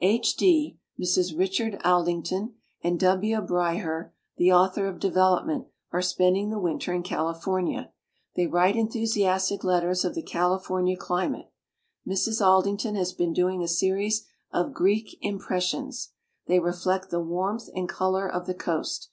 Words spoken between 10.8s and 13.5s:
climate. Mrs. Aldington has been